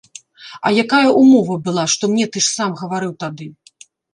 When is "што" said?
1.97-2.03